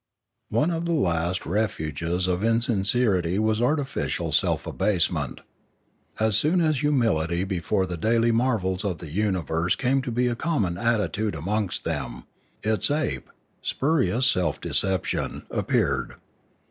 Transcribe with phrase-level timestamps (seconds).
[0.49, 5.41] One of the last refuges of insincerity was artificial self abasement.
[6.19, 10.35] As soon as humility before the daily marvels of the universe came to be a
[10.35, 12.23] common attitude amongst them,
[12.63, 13.29] its ape,
[13.61, 16.15] spurious self depreciation, ap peared.